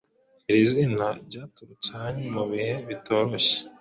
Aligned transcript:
iri 0.49 0.63
zina 0.71 1.07
ryaturutse 1.27 1.87
ahanini 1.95 2.29
ku 2.37 2.43
bihe 2.51 2.73
bitoroshye 2.87 3.55